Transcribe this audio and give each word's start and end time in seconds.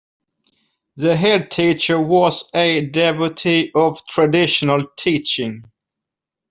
The 0.95 1.13
headteacher 1.13 2.03
was 2.03 2.49
a 2.55 2.87
devotee 2.87 3.71
of 3.75 4.01
traditional 4.07 4.87
teaching 4.97 5.61